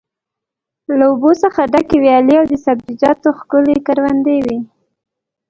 [0.99, 4.57] له اوبو څخه ډکې ویالې او د سبزیجاتو ښکلې کروندې وې.